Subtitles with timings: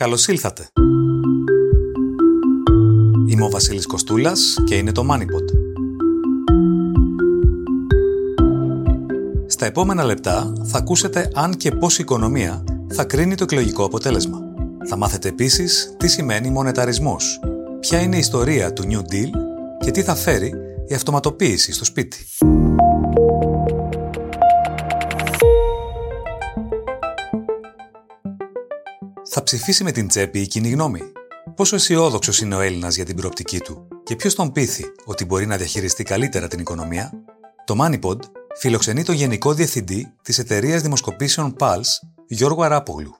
[0.00, 0.68] Καλώς ήλθατε.
[3.26, 5.44] Είμαι ο Βασίλης Κοστούλας και είναι το MoneyPod.
[9.46, 14.38] Στα επόμενα λεπτά θα ακούσετε αν και πώς η οικονομία θα κρίνει το εκλογικό αποτέλεσμα.
[14.88, 17.40] Θα μάθετε επίσης τι σημαίνει μονεταρισμός,
[17.80, 19.30] ποια είναι η ιστορία του New Deal
[19.80, 20.54] και τι θα φέρει
[20.86, 22.26] η αυτοματοποίηση στο σπίτι.
[29.50, 31.00] Ψηφίσει με την τσέπη η κοινή γνώμη.
[31.56, 35.46] Πόσο αισιόδοξος είναι ο Έλληνας για την προοπτική του και ποιος τον πείθει ότι μπορεί
[35.46, 37.12] να διαχειριστεί καλύτερα την οικονομία;
[37.64, 38.18] Το MoneyPod
[38.58, 43.14] φιλοξενεί τον Γενικό Διευθυντή της εταιρείας δημοσκοπήσεων Pulse, Γιώργο Αράπογλου.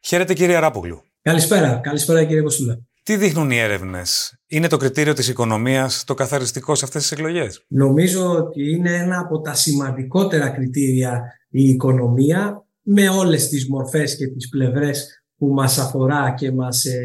[0.00, 1.02] Χαίρετε κύριε Αράπογλου.
[1.22, 2.78] Καλησπέρα, καλησπέρα κύριε Κοστούλα.
[3.02, 7.64] Τι δείχνουν οι έρευνες, Είναι το κριτήριο της οικονομίας το καθαριστικό σε αυτές τις εκλογές;
[7.68, 14.26] Νομίζω ότι είναι ένα από τα σημαντικότερα κριτήρια η οικονομία με όλες τις μορφές και
[14.26, 16.98] τις πλευρές που μας αφορά και μας ε,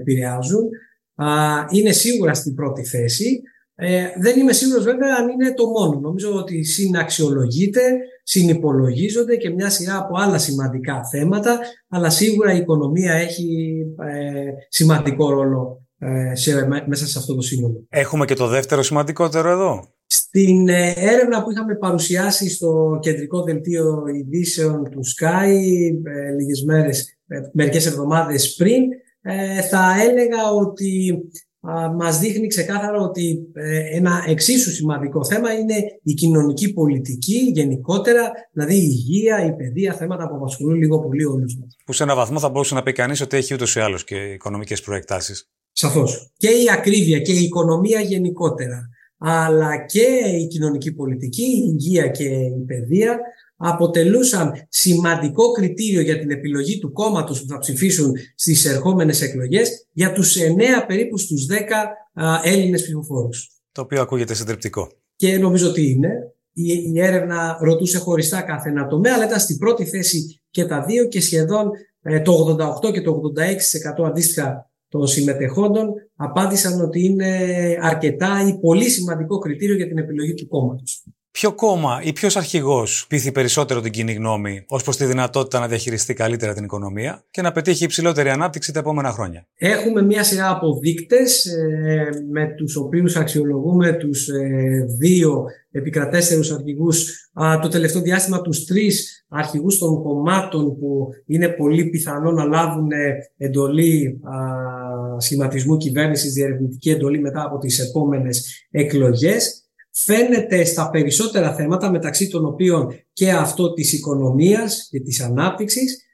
[0.00, 0.68] επηρεάζουν.
[1.70, 3.42] Είναι σίγουρα στην πρώτη θέση.
[3.74, 6.00] Ε, δεν είμαι σίγουρος βέβαια αν είναι το μόνο.
[6.00, 7.80] Νομίζω ότι συναξιολογείται,
[8.22, 11.58] συνυπολογίζονται και μια σειρά από άλλα σημαντικά θέματα,
[11.88, 17.86] αλλά σίγουρα η οικονομία έχει ε, σημαντικό ρόλο ε, σε, μέσα σε αυτό το σύνολο.
[17.88, 19.84] Έχουμε και το δεύτερο σημαντικότερο εδώ.
[20.06, 25.48] Στην ε, έρευνα που είχαμε παρουσιάσει στο κεντρικό δελτίο ειδήσεων του Sky
[26.02, 27.18] ε, λίγες μέρες,
[27.52, 28.82] μερικές εβδομάδες πριν,
[29.70, 31.18] θα έλεγα ότι
[31.98, 33.38] μας δείχνει ξεκάθαρα ότι
[33.92, 40.28] ένα εξίσου σημαντικό θέμα είναι η κοινωνική πολιτική γενικότερα, δηλαδή η υγεία, η παιδεία, θέματα
[40.28, 41.76] που απασχολούν λίγο πολύ όλους μας.
[41.84, 44.16] Που σε ένα βαθμό θα μπορούσε να πει κανείς ότι έχει ούτως ή άλλως και
[44.16, 45.50] οικονομικές προεκτάσεις.
[45.72, 46.32] Σαφώς.
[46.36, 50.06] Και η ακρίβεια και η οικονομία γενικότερα, αλλά και
[50.40, 53.20] η κοινωνική πολιτική, η υγεία και η παιδεία
[53.64, 60.12] αποτελούσαν σημαντικό κριτήριο για την επιλογή του κόμματος που θα ψηφίσουν στις ερχόμενες εκλογές για
[60.12, 60.40] τους 9
[60.86, 61.54] περίπου στους 10
[62.44, 63.50] Έλληνες ψηφοφόρους.
[63.72, 64.88] Το οποίο ακούγεται συντριπτικό.
[65.16, 66.10] Και νομίζω ότι είναι.
[66.54, 71.08] Η, έρευνα ρωτούσε χωριστά κάθε ένα τομέα, αλλά ήταν στην πρώτη θέση και τα δύο
[71.08, 71.70] και σχεδόν
[72.02, 73.20] ε, το 88 και το
[74.02, 77.38] 86% αντίστοιχα των συμμετεχόντων απάντησαν ότι είναι
[77.80, 81.04] αρκετά ή πολύ σημαντικό κριτήριο για την επιλογή του κόμματος.
[81.32, 85.68] Ποιο κόμμα ή ποιος αρχηγός πείθει περισσότερο την κοινή γνώμη ως προς τη δυνατότητα να
[85.68, 90.50] διαχειριστεί καλύτερα την οικονομία και να πετύχει υψηλότερη ανάπτυξη τα επόμενα χρόνια; Έχουμε μία σειρά
[90.50, 97.30] από δείκτε ε, με τους οποίους αξιολογούμε τους ε, δύο επικρατέστερους αρχηγούς
[97.62, 102.88] το τελευταίο διάστημα, τους τρεις αρχηγούς των κομμάτων που είναι πολύ πιθανό να λάβουν
[103.36, 104.20] εντολή
[105.18, 109.61] σχηματισμού κυβέρνησης, διερευνητική εντολή μετά από τις επόμενες εκλογές
[109.92, 116.06] φαίνεται στα περισσότερα θέματα μεταξύ των οποίων και αυτό της οικονομίας και της ανάπτυξης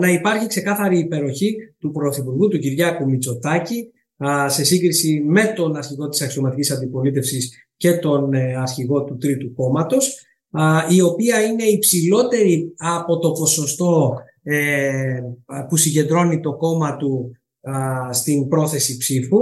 [0.00, 3.92] να υπάρχει ξεκάθαρη υπεροχή του Πρωθυπουργού του Κυριάκου Μητσοτάκη
[4.46, 10.26] σε σύγκριση με τον αρχηγό της αξιωματικής αντιπολίτευσης και τον ε, αρχηγό του τρίτου κόμματος
[10.88, 15.20] η οποία είναι υψηλότερη από το ποσοστό ε,
[15.68, 17.36] που συγκεντρώνει το κόμμα του
[18.10, 19.38] στην πρόθεση ψήφου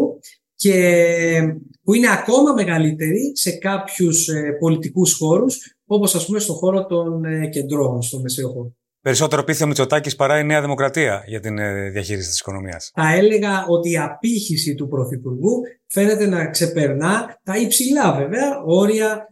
[0.63, 6.87] και που είναι ακόμα μεγαλύτερη σε κάποιους ε, πολιτικούς χώρους, όπως ας πούμε στον χώρο
[6.87, 8.75] των ε, κεντρών, στο μεσαίο χώρο.
[9.01, 12.91] Περισσότερο πείθει ο Μητσοτάκης παρά η Νέα Δημοκρατία για την ε, διαχείριση της οικονομίας.
[12.95, 19.32] Θα έλεγα ότι η απήχηση του Πρωθυπουργού φαίνεται να ξεπερνά τα υψηλά βέβαια όρια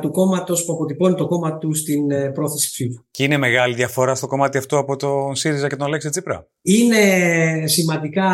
[0.00, 3.04] του κόμματος που αποτυπώνει το κόμμα του στην ε, πρόθεση ψήφου.
[3.10, 6.98] Και είναι μεγάλη διαφορά στο κομμάτι αυτό από τον ΣΥΡΙΖΑ και τον Αλέξη Τσίπρα; Είναι
[7.64, 8.28] σημαντικά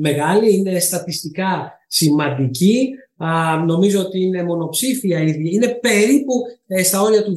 [0.00, 2.88] μεγάλη, είναι στατιστικά σημαντική.
[3.16, 5.50] Α, νομίζω ότι είναι μονοψήφια ίδια.
[5.52, 6.32] Είναι περίπου
[6.66, 7.34] ε, στα όρια του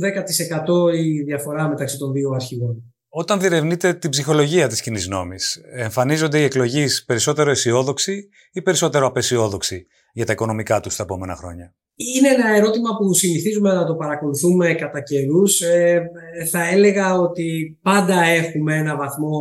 [0.90, 2.84] 10% η διαφορά μεταξύ των δύο αρχηγών.
[3.10, 9.88] Όταν διερευνείτε την ψυχολογία της κοινής νόμης, εμφανίζονται οι εκλογείς περισσότερο αισιόδοξοι ή περισσότερο απεσιόδοξοι
[10.14, 14.74] για τα οικονομικά τους τα επόμενα χρόνια; Είναι ένα ερώτημα που συνηθίζουμε να το παρακολουθούμε
[14.74, 15.62] κατά καιρούς.
[15.62, 16.10] Ε,
[16.52, 19.40] θα έλεγα ότι πάντα έχουμε ένα βαθμό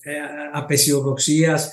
[0.00, 0.12] ε,
[0.52, 1.70] απεσιοδοξίας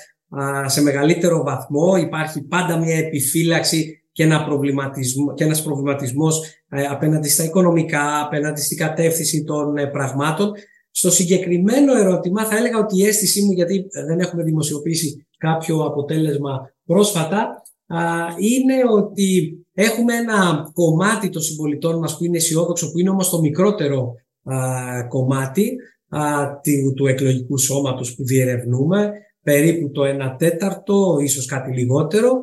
[0.65, 1.95] σε μεγαλύτερο βαθμό.
[1.95, 8.61] Υπάρχει πάντα μια επιφύλαξη και, ένα προβληματισμό, και ένας προβληματισμός ε, απέναντι στα οικονομικά, απέναντι
[8.61, 10.51] στην κατεύθυνση των ε, πραγμάτων.
[10.91, 16.73] Στο συγκεκριμένο ερώτημα θα έλεγα ότι η αίσθησή μου, γιατί δεν έχουμε δημοσιοποιήσει κάποιο αποτέλεσμα
[16.85, 17.61] πρόσφατα,
[18.39, 23.39] είναι ότι έχουμε ένα κομμάτι των συμπολιτών μας που είναι αισιόδοξο, που είναι όμως το
[23.39, 24.15] μικρότερο
[25.07, 25.75] κομμάτι
[26.63, 29.11] του, του εκλογικού σώματος που διερευνούμε,
[29.43, 32.41] περίπου το 1 τέταρτο, ίσως κάτι λιγότερο.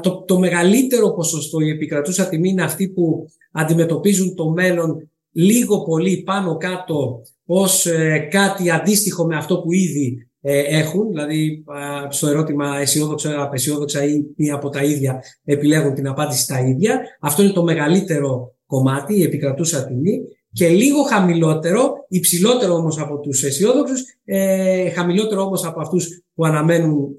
[0.00, 6.22] Το, το μεγαλύτερο ποσοστό, η επικρατούσα τιμή είναι αυτοί που αντιμετωπίζουν το μέλλον λίγο πολύ
[6.22, 11.64] πάνω κάτω ως ε, κάτι αντίστοιχο με αυτό που ήδη έχουν, δηλαδή
[12.08, 17.00] στο ερώτημα αισιόδοξα, απεσιόδοξα ή μία από τα ίδια επιλέγουν την απάντηση τα ίδια.
[17.20, 20.20] Αυτό είναι το μεγαλύτερο κομμάτι, η επικρατούσα τιμή
[20.56, 27.16] και λίγο χαμηλότερο, υψηλότερο όμως από τους αισιόδοξους, ε, χαμηλότερο όμως από αυτούς που αναμένουν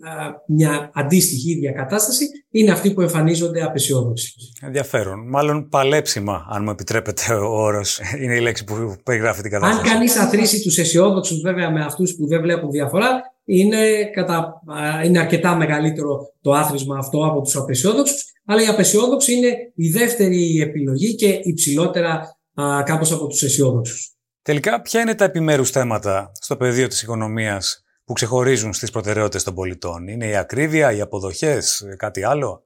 [0.48, 4.34] μια αντίστοιχη ίδια κατάσταση, είναι αυτοί που εμφανίζονται απεσιόδοξοι.
[4.62, 5.30] Ενδιαφέρον.
[5.30, 9.82] Μάλλον παλέψιμα, αν μου επιτρέπετε ο όρος, είναι η λέξη που περιγράφει την κατάσταση.
[9.82, 13.78] Αν κανείς αθροίσει τους αισιόδοξους βέβαια με αυτούς που δεν βλέπουν διαφορά, είναι,
[14.14, 14.62] κατα...
[15.06, 20.60] είναι αρκετά μεγαλύτερο το άθροισμα αυτό από τους απεσιόδοξους, αλλά οι απεσιόδοξοι είναι η δεύτερη
[20.62, 22.37] επιλογή και υψηλότερα
[22.84, 24.12] κάπως από τους αισιόδοξους.
[24.42, 29.54] Τελικά, ποια είναι τα επιμέρους θέματα στο πεδίο της οικονομίας που ξεχωρίζουν στις προτεραιότητες των
[29.54, 32.66] πολιτών; Είναι η ακρίβεια, οι αποδοχές, κάτι άλλο;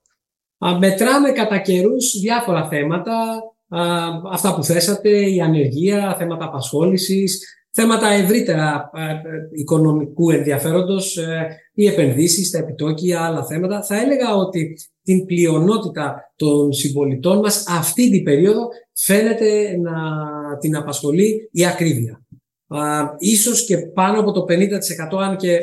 [0.79, 3.39] Μετράμε κατά καιρούς διάφορα θέματα,
[4.31, 8.89] αυτά που θέσατε, η ανεργία, θέματα απασχόλησης, θέματα ευρύτερα
[9.51, 13.83] οικονομικού ενδιαφέροντος, ε, οι επενδύσεις, τα επιτόκια, άλλα θέματα.
[13.83, 14.73] Θα έλεγα ότι
[15.03, 19.93] την πλειονότητα των συμπολιτών μας αυτή την περίοδο φαίνεται να
[20.59, 22.25] την απασχολεί η ακρίβεια.
[23.17, 25.59] ίσως και πάνω από το 50% αν και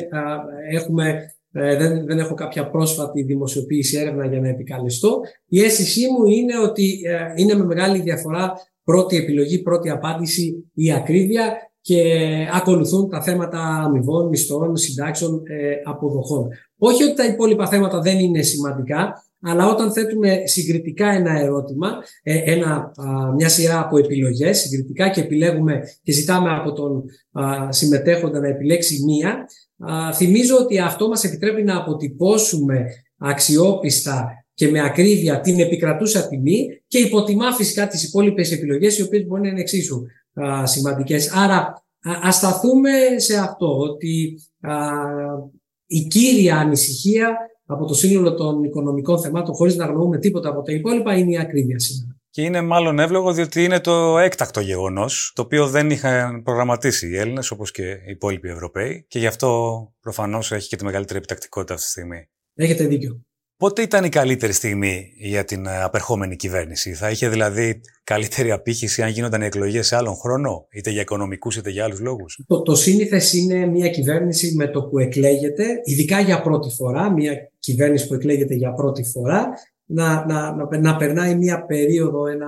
[0.71, 5.19] έχουμε, ε, δεν, δεν έχω κάποια πρόσφατη δημοσιοποίηση έρευνα για να επικαλεστώ.
[5.47, 8.53] Η αίσθησή μου είναι ότι ε, είναι με μεγάλη διαφορά
[8.83, 16.47] πρώτη επιλογή, πρώτη απάντηση η ακρίβεια και ακολουθούν τα θέματα αμοιβών, μισθών, συντάξεων, ε, αποδοχών.
[16.77, 21.87] Όχι ότι τα υπόλοιπα θέματα δεν είναι σημαντικά, αλλά όταν θέτουμε συγκριτικά ένα ερώτημα,
[22.23, 22.91] ε, ένα,
[23.35, 27.03] μια σειρά από επιλογές συγκριτικά και επιλέγουμε και ζητάμε από τον
[27.69, 29.45] συμμετέχοντα να επιλέξει μία,
[30.13, 32.85] θυμίζω ότι αυτό μας επιτρέπει να αποτυπώσουμε
[33.17, 39.25] αξιόπιστα και με ακρίβεια την επικρατούσα τιμή και υποτιμά φυσικά τις υπόλοιπες επιλογές οι οποίες
[39.25, 40.05] μπορεί να είναι εξίσου
[40.63, 41.31] σημαντικές.
[41.33, 41.83] Άρα
[42.21, 44.39] ας σταθούμε σε αυτό, ότι
[45.85, 50.71] η κύρια ανησυχία από το σύνολο των οικονομικών θεμάτων, χωρίς να γνωρούμε τίποτα από τα
[50.71, 52.13] υπόλοιπα, είναι η ακρίβεια σήμερα.
[52.31, 57.17] Και είναι μάλλον εύλογο διότι είναι το έκτακτο γεγονός, το οποίο δεν είχαν προγραμματίσει οι
[57.17, 59.05] Έλληνες όπως και οι υπόλοιποι Ευρωπαίοι.
[59.07, 62.29] Και γι' αυτό προφανώς έχει και τη μεγαλύτερη επιτακτικότητα αυτή τη στιγμή.
[62.55, 63.21] Έχετε δίκιο.
[63.59, 69.01] Πότε ήταν η καλύτερη στιγμή για την ε, απερχόμενη κυβέρνηση, Θα είχε δηλαδή καλύτερη απήχηση
[69.01, 72.61] αν γίνονταν οι εκλογές σε άλλον χρόνο, είτε για οικονομικούς είτε για άλλους λόγους; Το,
[72.61, 78.07] το σύνηθες είναι μια κυβέρνηση με το που εκλέγεται, ειδικά για πρώτη φορά, μια κυβέρνηση
[78.07, 79.47] που εκλέγεται για πρώτη φορά,
[79.85, 82.47] να, να, να, να περνάει μια περίοδο, ένα,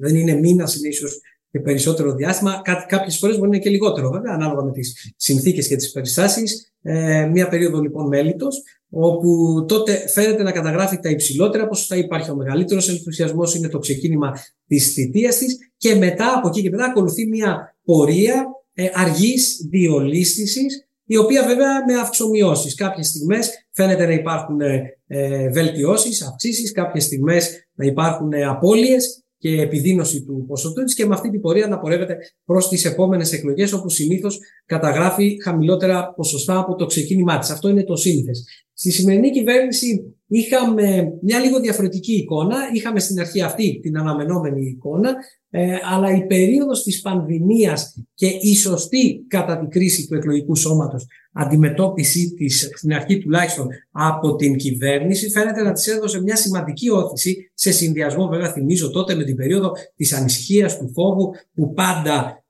[0.00, 1.20] δεν είναι μήνας, είναι ίσως
[1.52, 2.62] και περισσότερο διάστημα.
[2.86, 6.72] Κάποιες φορές μπορεί να είναι και λιγότερο, βέβαια, ανάλογα με τις συνθήκες και τις περιστάσεις.
[6.82, 12.34] Ε, μια περίοδο λοιπόν μέλητος, όπου τότε φαίνεται να καταγράφει τα υψηλότερα ποσοστά, υπάρχει ο
[12.34, 14.32] μεγαλύτερος ενθουσιασμός, είναι το ξεκίνημα
[14.66, 20.60] της θητείας της και μετά από εκεί και μετά ακολουθεί μια πορεία ε, αργής διολίστηση,
[21.04, 22.74] η οποία βέβαια με αυξομοιώσεις.
[22.74, 29.22] Κάποιες στιγμές φαίνεται να υπάρχουν ε, ε βελτιώσεις, αυξήσεις, κάποιες στιγμές να υπάρχουν ε, απώλειες
[29.42, 33.32] και επιδείνωση του ποσοτού της και με αυτή την πορεία να πορεύεται προς τις επόμενες
[33.32, 37.50] εκλογές, όπου συνήθως καταγράφει χαμηλότερα ποσοστά από το ξεκίνημά της.
[37.50, 38.44] Αυτό είναι το σύνηθες.
[38.82, 42.56] Στη σημερινή κυβέρνηση είχαμε μια λίγο διαφορετική εικόνα.
[42.72, 45.14] Είχαμε στην αρχή αυτή την αναμενόμενη εικόνα,
[45.50, 51.06] ε, αλλά η περίοδος της πανδημίας και η σωστή κατά την κρίση του εκλογικού σώματος
[51.32, 57.50] αντιμετώπιση της, στην αρχή τουλάχιστον από την κυβέρνηση φαίνεται να της έδωσε μια σημαντική όθηση
[57.54, 62.44] σε συνδυασμό βέβαια θυμίζω τότε με την περίοδο της ανησυχίας, του φόβου που πάντα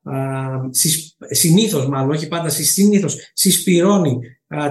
[1.30, 4.18] συνήθως μάλλον, όχι πάντα συνήθως συσπηρώνει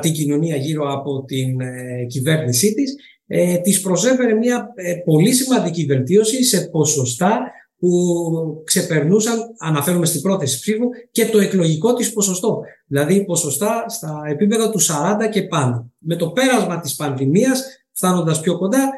[0.01, 2.95] την κοινωνία γύρω από την ε, κυβέρνησή της,
[3.27, 10.59] ε, της προσέφερε μια ε, πολύ σημαντική βελτίωση σε ποσοστά που ξεπερνούσαν, αναφέρομαι στην πρόθεση
[10.59, 12.61] ψήφου, και το εκλογικό της ποσοστό.
[12.88, 14.85] Δηλαδή ποσοστά στα επίπεδα του 40
[15.31, 15.91] και πάνω.
[15.97, 18.89] Με το πέρασμα της πανδημίας, φτάνοντας πιο κοντά,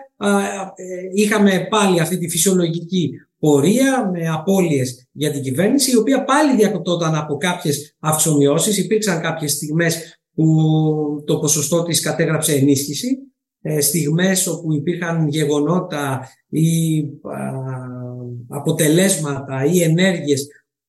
[1.13, 7.15] είχαμε πάλι αυτή τη φυσιολογική πορεία με απώλειες για την κυβέρνηση, η οποία πάλι διακοπτόταν
[7.15, 8.77] από κάποιες αυξομοιώσεις.
[8.77, 13.17] Υπήρξαν κάποιες στιγμές που το ποσοστό της κατέγραψε ενίσχυση,
[13.61, 16.99] ε, στιγμές όπου υπήρχαν γεγονότα ή
[18.47, 20.47] αποτελέσματα ή ενέργειες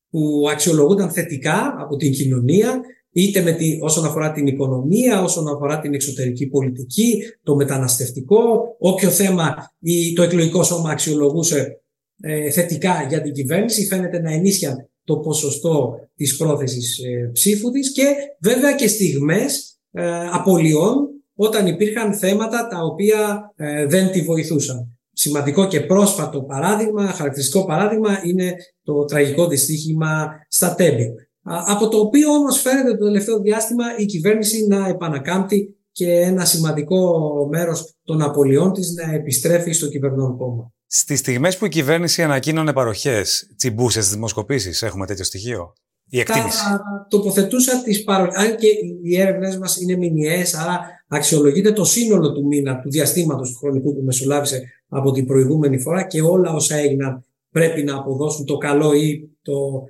[0.09, 5.79] που αξιολογούνταν θετικά από την κοινωνία, είτε με τη, όσον αφορά την οικονομία, όσον αφορά
[5.79, 11.81] την εξωτερική πολιτική, το μεταναστευτικό, όποιο θέμα ή το εκλογικό σώμα αξιολογούσε
[12.21, 17.91] ε, θετικά για την κυβέρνηση, φαίνεται να ενίσχυαν το ποσοστό της πρόθεσης ε, ψήφου της
[17.91, 18.03] και
[18.39, 24.89] βέβαια και στιγμές ε, απολειών όταν υπήρχαν θέματα τα οποία ε, δεν τη βοηθούσαν.
[25.13, 31.13] Σημαντικό και πρόσφατο παράδειγμα, χαρακτηριστικό παράδειγμα είναι το τραγικό δυστύχημα στα Τέμπη.
[31.43, 37.21] από το οποίο όμως φαίνεται το τελευταίο διάστημα η κυβέρνηση να επανακάμπτει και ένα σημαντικό
[37.51, 40.73] μέρος των απολειών της να επιστρέφει στο κυβερνόν κόμμα.
[40.87, 45.73] Στις στιγμές που η κυβέρνηση ανακοίνωνε παροχές, τσιμπούσες στι δημοσκοπήσεις, έχουμε τέτοιο στοιχείο;
[46.09, 46.57] Η εκτίμηση.
[46.57, 48.39] Θα τοποθετούσα τις παροχέ.
[48.39, 48.67] Αν και
[49.03, 53.95] οι έρευνε μας είναι μηνιαίες, άρα αξιολογείται το σύνολο του μήνα, του διαστήματος του χρονικού
[53.95, 58.93] που μεσολάβησε από την προηγούμενη φορά και όλα όσα έγιναν πρέπει να αποδώσουν το καλό
[58.93, 59.83] ή το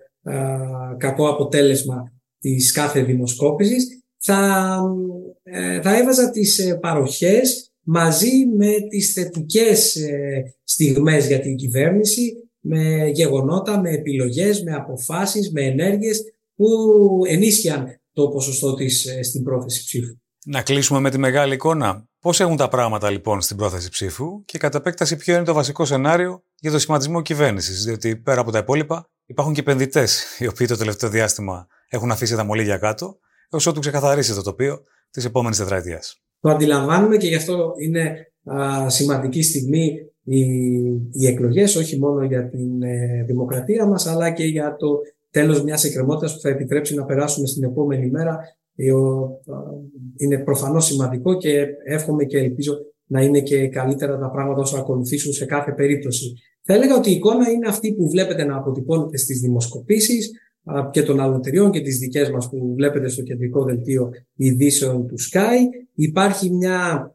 [0.97, 4.03] κακό αποτέλεσμα της κάθε δημοσκόπησης.
[4.17, 4.81] Θα,
[5.43, 12.50] ε, θα έβαζα τις ε, παροχές μαζί με τις θετικές ε, στιγμές για την κυβέρνηση,
[12.60, 16.22] με γεγονότα, με επιλογές, με αποφάσεις, με ενέργειες
[16.56, 16.65] που
[17.27, 20.18] ενίσχυαν το ποσοστό της στην πρόθεση ψήφου.
[20.46, 22.08] Να κλείσουμε με τη μεγάλη εικόνα.
[22.20, 25.86] Πώς έχουν τα πράγματα λοιπόν στην πρόθεση ψήφου και κατά επέκταση ποιο είναι το βασικό
[25.86, 27.84] σενάριο για το σχηματισμό κυβέρνησης.
[27.84, 32.36] Διότι πέρα από τα υπόλοιπα υπάρχουν και επενδυτές οι οποίοι το τελευταίο διάστημα έχουν αφήσει
[32.36, 36.25] τα μολύγια κάτω, έως ότου ξεκαθαρίσει το τοπίο της επόμενης τετραετίας.
[36.45, 39.91] Το αντιλαμβάνουμε και γι' αυτό είναι α, σημαντική στιγμή
[40.23, 40.39] οι,
[41.11, 44.87] οι εκλογές, όχι μόνο για την ε, δημοκρατία μας, αλλά και για το
[45.31, 48.39] τέλος μιας εκκρεμότητας που θα επιτρέψει να περάσουμε στην επόμενη μέρα.
[50.17, 52.73] Είναι προφανώς σημαντικό και εύχομαι και ελπίζω
[53.05, 56.33] να είναι και καλύτερα τα πράγματα όσο ακολουθήσουν σε κάθε περίπτωση.
[56.61, 60.31] Θα έλεγα ότι η εικόνα είναι αυτή που βλέπετε να αποτυπώνεται στις δημοσκοπήσεις
[60.91, 65.15] και των άλλων εταιριών και τις δικές μας που βλέπετε στο κεντρικό δελτίο ειδήσεων του
[65.31, 65.86] Sky.
[65.95, 67.10] Υπάρχει μια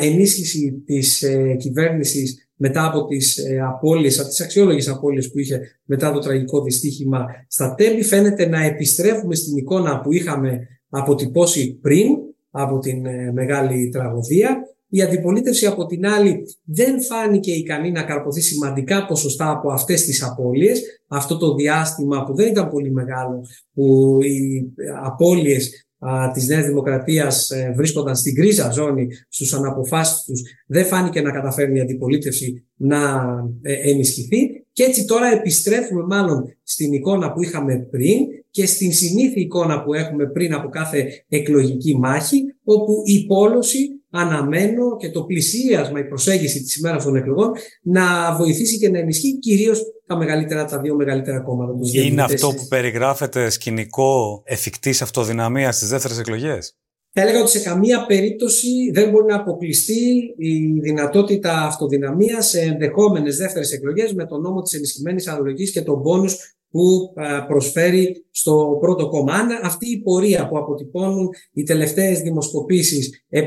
[0.00, 5.60] ενίσχυση της ε, κυβέρνησης μετά από τις ε, απώλειες, από τις αξιόλογες απώλειες που είχε
[5.84, 8.02] μετά το τραγικό δυστύχημα στα τέλη.
[8.02, 12.06] Φαίνεται να επιστρέφουμε στην εικόνα που είχαμε αποτυπώσει πριν
[12.50, 18.40] από την ε, μεγάλη τραγωδία η αντιπολίτευση από την άλλη δεν φάνηκε ικανή να καρποθεί
[18.40, 20.82] σημαντικά ποσοστά από αυτές τις απώλειες.
[21.08, 27.50] Αυτό το διάστημα που δεν ήταν πολύ μεγάλο, που οι απώλειες α, της Νέας Δημοκρατίας
[27.50, 33.24] ε, βρίσκονταν στην κρίζα ζώνη στους αναποφάσεις τους, δεν φάνηκε να καταφέρει η αντιπολίτευση να
[33.62, 34.64] ε, ενισχυθεί.
[34.72, 38.18] Και έτσι τώρα επιστρέφουμε μάλλον στην εικόνα που είχαμε πριν
[38.50, 43.78] και στην συνήθεια εικόνα που έχουμε πριν από κάθε εκλογική μάχη, όπου η πόλωση
[44.16, 49.38] αναμένω και το πλησίασμα, η προσέγγιση της ημέρας των εκλογών να βοηθήσει και να ενισχύει
[49.38, 51.72] κυρίως τα μεγαλύτερα, τα δύο μεγαλύτερα κόμματα.
[51.92, 56.76] Είναι αυτό που περιγράφεται σκηνικό εφικτής αυτοδυναμίας στις δεύτερες εκλογές;
[57.12, 63.36] Θα έλεγα ότι σε καμία περίπτωση δεν μπορεί να αποκλειστεί η δυνατότητα αυτοδυναμίας σε ενδεχόμενες
[63.36, 67.12] δεύτερες εκλογές με τον νόμο της ενισχυμένης αναλογή και τον πόνους που
[67.48, 69.32] προσφέρει στο πρώτο κόμμα.
[69.32, 73.42] Αν αυτή η πορεία που αποτυπώνουν οι τελευταίες δημοσκοπήσεις ε,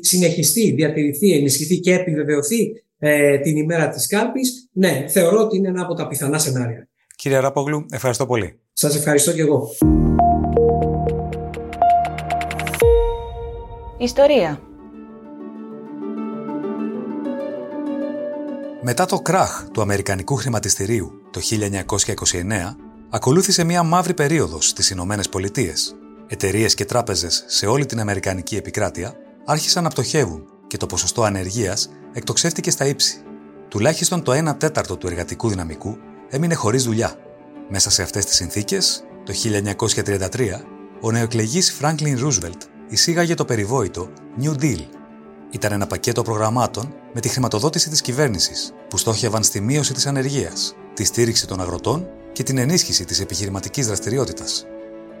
[0.00, 5.82] συνεχιστεί, διατηρηθεί, ενισχυθεί και επιβεβαιωθεί ε, την ημέρα της κάλπης, ναι, θεωρώ ότι είναι ένα
[5.82, 6.88] από τα πιθανά σενάρια.
[7.16, 8.60] Κύριε Ράπογλου, ευχαριστώ πολύ.
[8.72, 9.68] Σας ευχαριστώ και εγώ.
[13.98, 14.69] Ιστορία
[18.90, 22.76] Μετά το κράχ του Αμερικανικού χρηματιστηρίου το 1929,
[23.10, 25.94] ακολούθησε μια μαύρη περίοδος στις Ηνωμένες Πολιτείες.
[26.26, 31.90] Εταιρείες και τράπεζες σε όλη την Αμερικανική επικράτεια άρχισαν να πτωχεύουν και το ποσοστό ανεργίας
[32.12, 33.22] εκτοξεύτηκε στα ύψη.
[33.68, 35.96] Τουλάχιστον το 1 τέταρτο του εργατικού δυναμικού
[36.28, 37.14] έμεινε χωρίς δουλειά.
[37.68, 40.64] Μέσα σε αυτές τις συνθήκες, το 1933,
[41.00, 44.08] ο νεοεκλεγής Franklin Roosevelt εισήγαγε το περιβόητο
[44.42, 44.80] New Deal
[45.50, 50.74] ήταν ένα πακέτο προγραμμάτων με τη χρηματοδότηση της κυβέρνησης που στόχευαν στη μείωση της ανεργίας,
[50.94, 54.66] τη στήριξη των αγροτών και την ενίσχυση της επιχειρηματικής δραστηριότητας.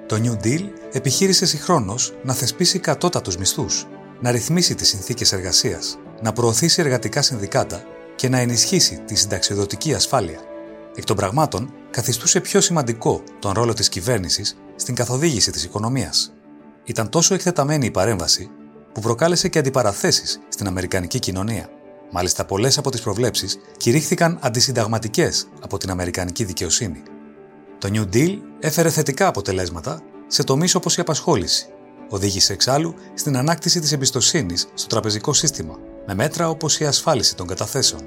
[0.06, 3.86] Το New Deal επιχείρησε συγχρόνως να θεσπίσει κατώτατους μισθούς,
[4.20, 7.82] να ρυθμίσει τις συνθήκες εργασίας, να προωθήσει εργατικά συνδικάτα
[8.16, 10.38] και να ενισχύσει τη συνταξιοδοτική ασφάλεια.
[10.94, 16.32] Εκ των πραγμάτων, καθιστούσε πιο σημαντικό τον ρόλο της κυβέρνησης στην καθοδήγηση της οικονομίας.
[16.84, 18.50] Ήταν τόσο εκτεταμένη η παρέμβαση
[18.92, 21.68] που προκάλεσε και αντιπαραθέσεις στην Αμερικανική κοινωνία.
[22.10, 27.02] Μάλιστα, πολλές από τις προβλέψεις κηρύχθηκαν αντισυνταγματικές από την Αμερικανική δικαιοσύνη.
[27.78, 31.66] Το New Deal έφερε θετικά αποτελέσματα σε τομείς όπως η απασχόληση.
[32.08, 37.46] Οδήγησε εξάλλου στην ανάκτηση της εμπιστοσύνης στο τραπεζικό σύστημα, με μέτρα όπως η ασφάλιση των
[37.46, 38.02] καταθέσεων.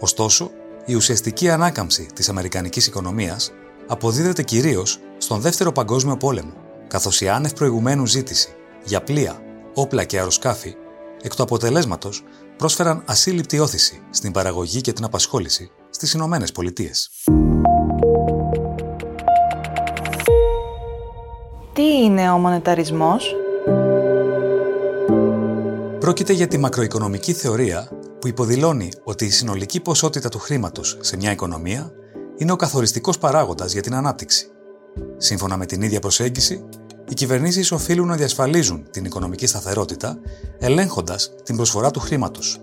[0.00, 0.50] Ωστόσο,
[0.84, 3.52] η ουσιαστική ανάκαμψη της Αμερικανικής οικονομίας
[3.86, 6.52] αποδίδεται κυρίως στον Δεύτερο Παγκόσμιο Πόλεμο,
[6.88, 8.48] καθώς η άνευ προηγουμένου ζήτηση
[8.84, 9.40] για πλοία,
[9.74, 10.74] όπλα και αεροσκάφη,
[11.22, 12.24] εκ του αποτελέσματος
[12.56, 17.10] πρόσφεραν ασύλληπτη όθηση στην παραγωγή και την απασχόληση στις Ηνωμένες Πολιτείες.
[21.72, 23.34] Τι είναι ο μονεταρισμός;
[25.98, 27.88] Πρόκειται για τη μακροοικονομική θεωρία
[28.20, 31.92] που υποδηλώνει ότι η συνολική ποσότητα του χρήματος σε μια οικονομία
[32.36, 34.46] είναι ο καθοριστικός παράγοντας για την ανάπτυξη.
[35.16, 36.64] Σύμφωνα με την ίδια προσέγγιση,
[37.08, 40.18] οι κυβερνήσεις οφείλουν να διασφαλίζουν την οικονομική σταθερότητα,
[40.58, 42.60] ελέγχοντας την προσφορά του χρήματος.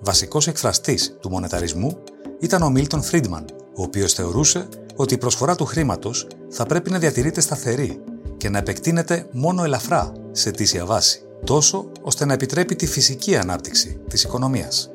[0.00, 1.98] Βασικός εκφραστής του μονεταρισμού
[2.40, 6.98] ήταν ο Μίλτον Φρίντμαν, ο οποίος θεωρούσε ότι η προσφορά του χρήματος θα πρέπει να
[6.98, 8.00] διατηρείται σταθερή
[8.36, 14.00] και να επεκτείνεται μόνο ελαφρά σε τήσια βάση, τόσο ώστε να επιτρέπει τη φυσική ανάπτυξη
[14.08, 14.90] της οικονομίας.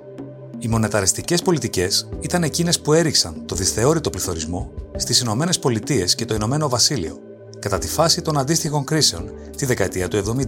[0.59, 6.33] Οι μονεταριστικές πολιτικές ήταν εκείνες που έριξαν το δυσθεώρητο πληθωρισμό στις Ηνωμένες Πολιτείες και το
[6.33, 7.19] Ηνωμένο Βασίλειο,
[7.59, 10.43] κατά τη φάση των αντίστοιχων κρίσεων τη δεκαετία του 70.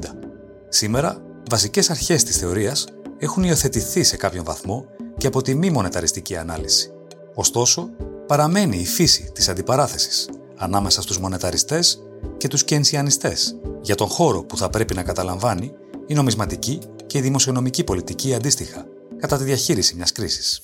[0.70, 1.18] Σήμερα,
[1.50, 2.86] βασικές αρχές της θεωρίας
[3.18, 4.86] έχουν υιοθετηθεί σε κάποιον βαθμό
[5.18, 6.92] και από τη μη μονεταριστική ανάλυση.
[7.34, 7.90] Ωστόσο,
[8.28, 12.04] παραμένει η φύση της αντιπαράθεσης ανάμεσα στους μονεταριστές
[12.38, 15.72] και τους κενσιανιστές για τον χώρο που θα πρέπει να καταλαμβάνει
[16.08, 18.86] η νομισματική και η δημοσιονομική πολιτική αντίστοιχα
[19.18, 20.62] κατά τη διαχείριση μιας κρίσης.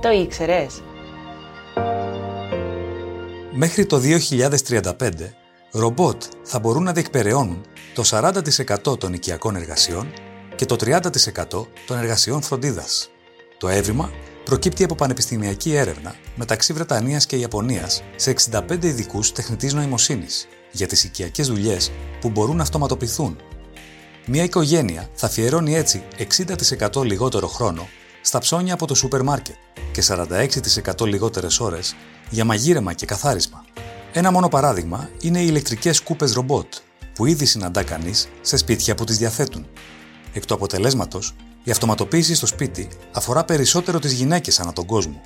[0.00, 0.82] Το ήξερες;
[3.54, 5.10] Μέχρι το 2035,
[5.70, 10.12] ρομπότ θα μπορούν να διεκπεραιώνουν το 40% των οικιακών εργασιών
[10.56, 11.00] και το 30%
[11.86, 13.10] των εργασιών φροντίδας.
[13.58, 14.10] Το έβριμα
[14.44, 21.04] προκύπτει από πανεπιστημιακή έρευνα μεταξύ Βρετανίας και Ιαπωνίας σε 65 ειδικούς τεχνητής νοημοσύνης για τις
[21.04, 21.90] οικιακές δουλειές
[22.20, 23.36] που μπορούν να αυτοματοποιηθούν.
[24.26, 27.88] Μια οικογένεια θα αφιερώνει έτσι 60% λιγότερο χρόνο
[28.22, 29.56] στα ψώνια από το σούπερ μάρκετ
[29.92, 31.94] και 46% λιγότερες ώρες
[32.32, 33.64] για μαγείρεμα και καθάρισμα.
[34.12, 36.74] Ένα μόνο παράδειγμα είναι οι ηλεκτρικές κούπες ρομπότ,
[37.14, 39.66] που ήδη συναντά κανείς σε σπίτια που τις διαθέτουν.
[40.32, 41.34] Εκ του αποτελέσματος,
[41.64, 45.20] η αυτοματοποίηση στο σπίτι αφορά περισσότερο τις γυναίκες ανά τον κόσμο,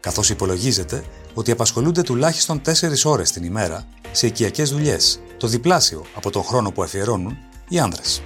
[0.00, 6.30] καθώς υπολογίζεται ότι απασχολούνται τουλάχιστον 4 ώρες την ημέρα σε οικιακές δουλειές, το διπλάσιο από
[6.30, 7.36] τον χρόνο που αφιερώνουν
[7.68, 8.22] οι άνδρες.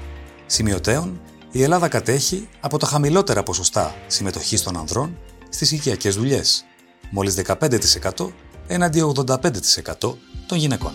[0.46, 6.64] Σημειωτέων, η Ελλάδα κατέχει από τα χαμηλότερα ποσοστά συμμετοχής των ανδρών στις οικιακές δουλειές,
[7.10, 8.28] μόλις 15%
[8.66, 10.92] έναντι 85% των γυναικών.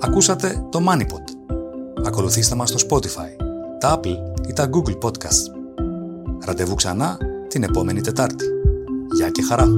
[0.00, 1.54] Ακούσατε το MoneyPod.
[2.06, 3.44] Ακολουθήστε μας στο Spotify,
[3.80, 4.16] τα Apple
[4.48, 5.54] ή τα Google Podcasts.
[6.44, 7.18] Ραντεβού ξανά
[7.48, 8.44] την επόμενη Τετάρτη.
[9.16, 9.68] Γεια και χαρά!